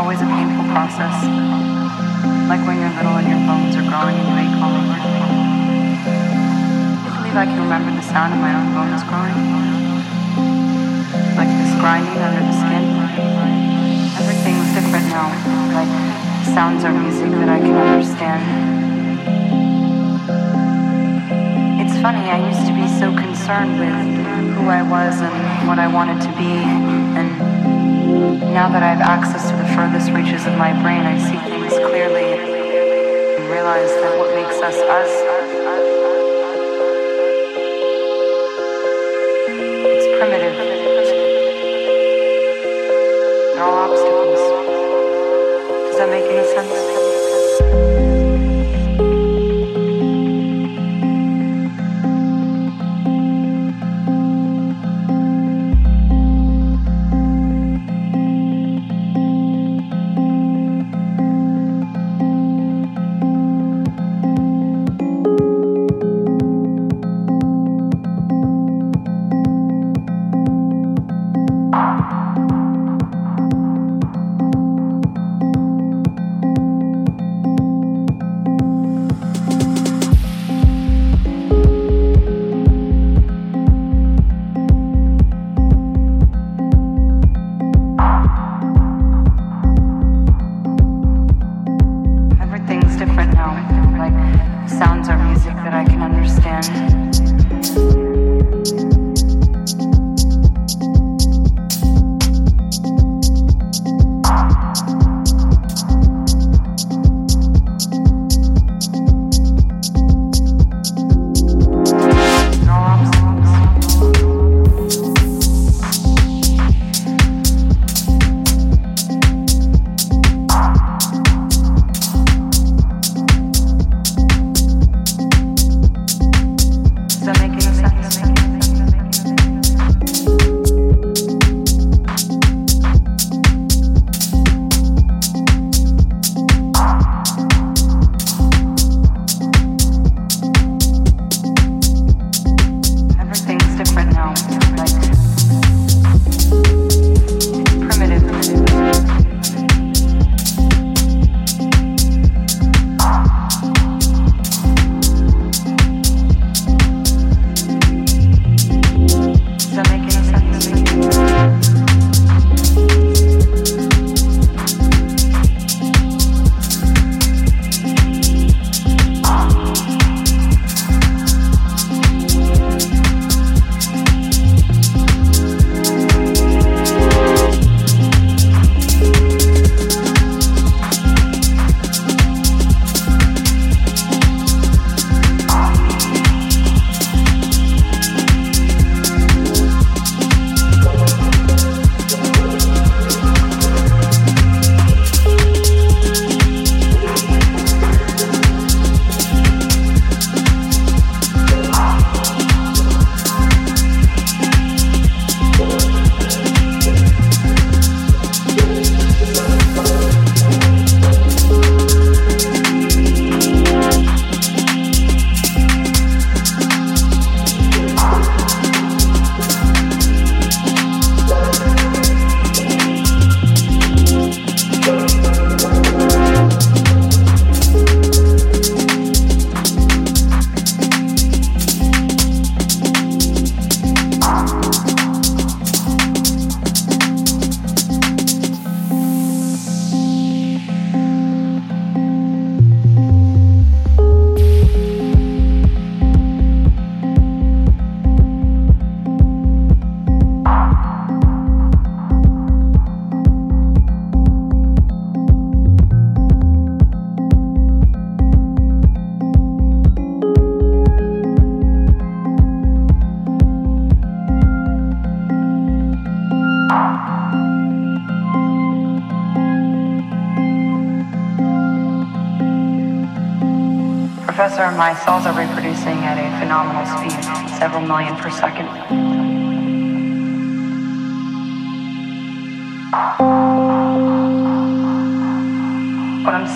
[0.00, 1.12] always a painful process.
[2.48, 4.96] Like when you're little and your bones are growing and you ache all over.
[7.04, 9.36] I believe I can remember the sound of my own bones growing.
[11.36, 12.96] Like this grinding under the skin.
[14.16, 15.28] Everything's different now.
[15.76, 15.92] Like
[16.48, 18.40] sounds are music that I can understand.
[21.76, 23.92] It's funny, I used to be so concerned with
[24.56, 26.56] who I was and what I wanted to be.
[27.20, 27.28] And
[28.54, 32.24] now that I have access to furthest reaches of my brain, I see things clearly
[32.24, 35.10] and realize that what makes us us.
[39.92, 40.56] It's primitive.
[43.54, 44.40] They're all obstacles.
[45.88, 46.99] Does that make any sense?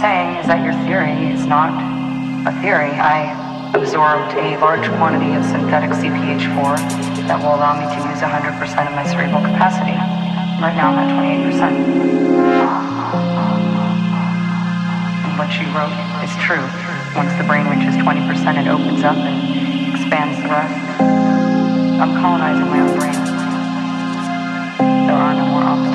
[0.01, 1.71] Saying is that your theory is not
[2.47, 2.91] a theory.
[2.99, 3.31] I
[3.75, 6.79] absorbed a large quantity of synthetic CPH4
[7.27, 9.97] that will allow me to use 100% of my cerebral capacity.
[10.63, 11.75] Right now I'm at 28%.
[15.25, 16.65] And what she wrote is true.
[17.17, 18.23] Once the brain reaches 20%,
[18.61, 20.75] it opens up and expands the rest.
[22.01, 23.21] I'm colonizing my own brain.
[25.07, 25.95] There are no more obstacles.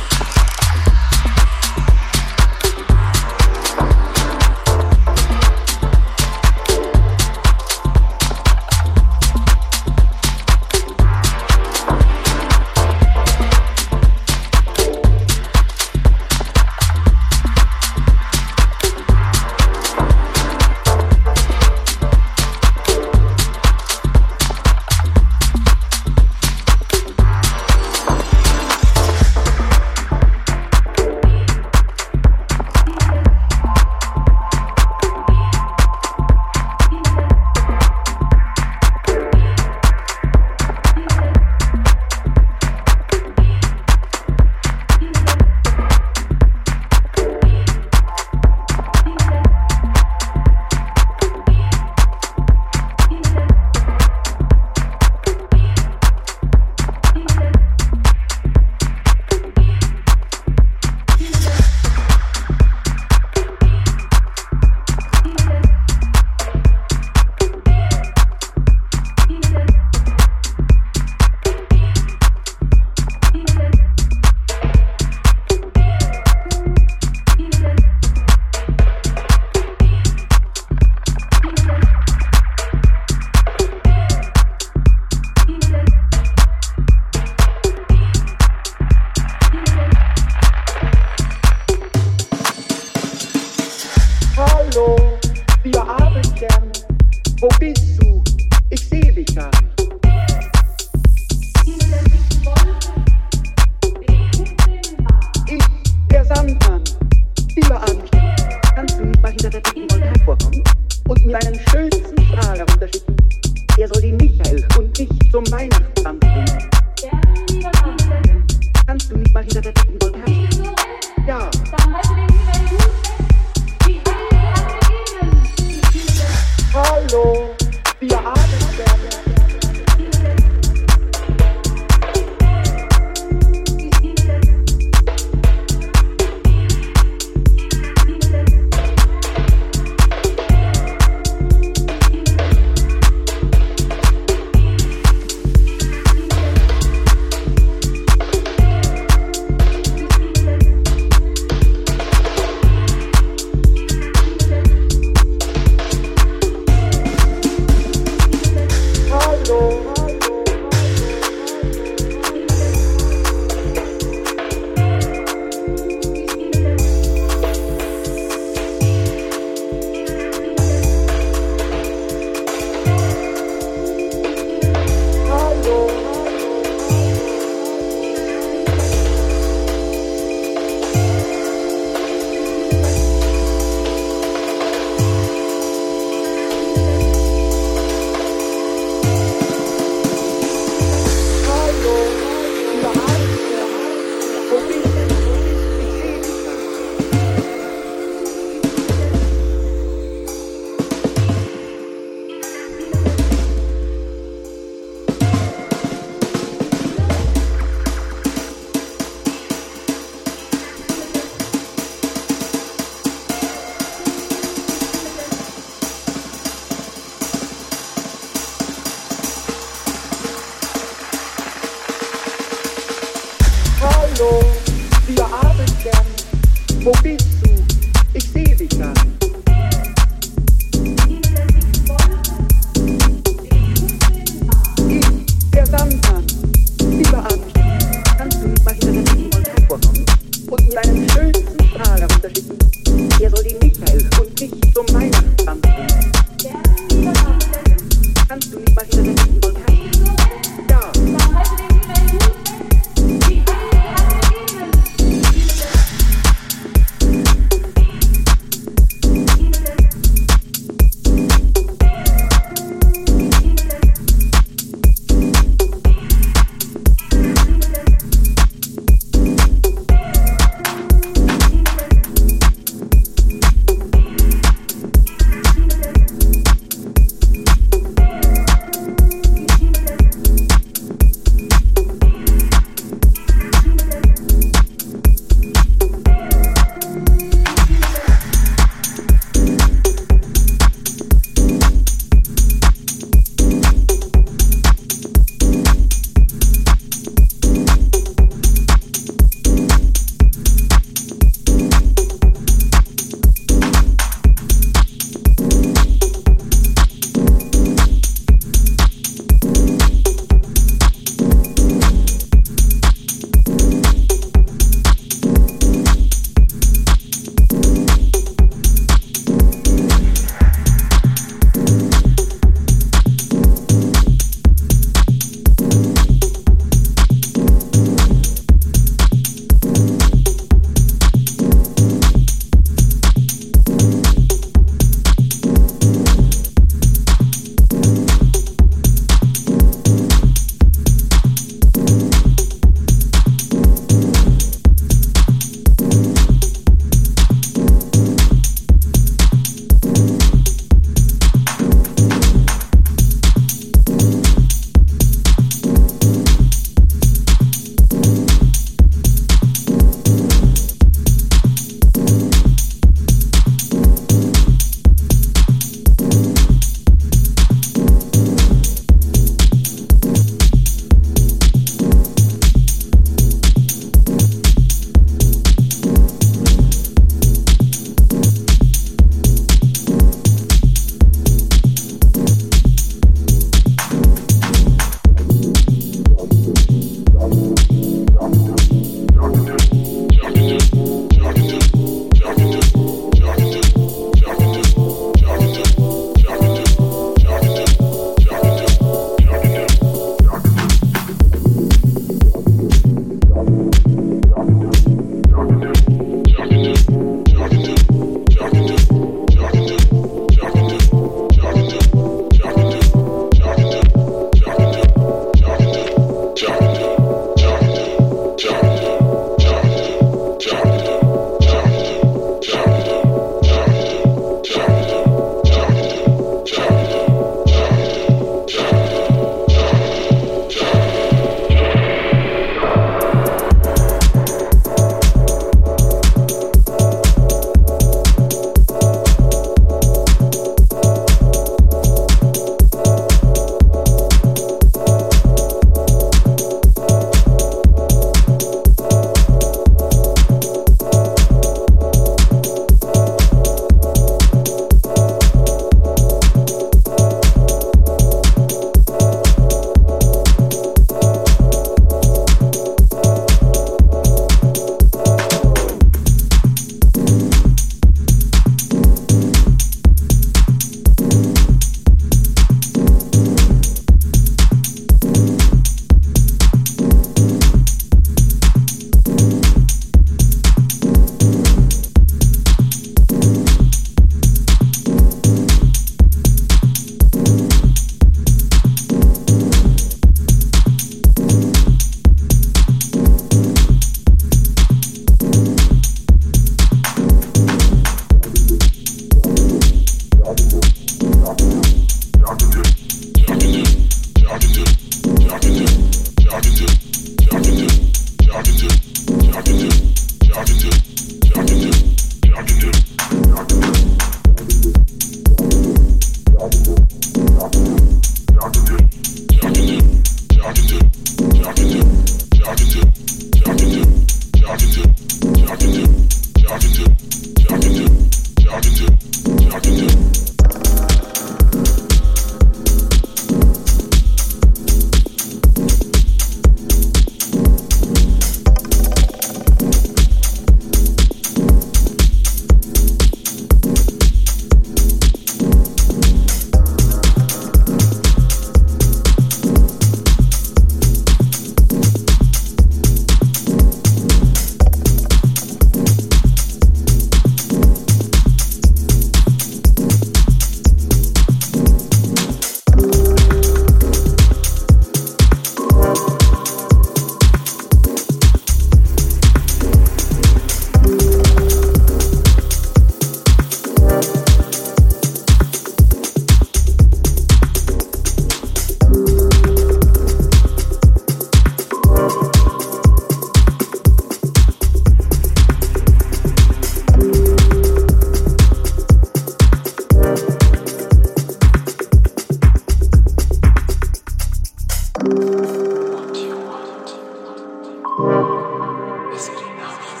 [597.92, 600.00] Is it enough?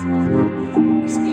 [1.04, 1.31] Is it enough?